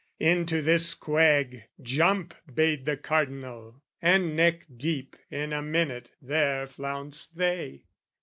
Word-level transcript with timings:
Into 0.19 0.63
this 0.63 0.95
quag, 0.95 1.65
"jump" 1.79 2.33
bade 2.51 2.85
the 2.85 2.97
Cardinal! 2.97 3.83
And 4.01 4.35
neck 4.35 4.65
deep 4.75 5.15
in 5.29 5.53
a 5.53 5.61
minute 5.61 6.09
there 6.19 6.65
flounced 6.65 7.37
they. 7.37 7.83